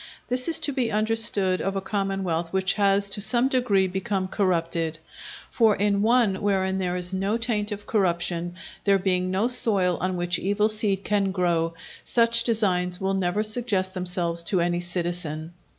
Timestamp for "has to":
2.73-3.21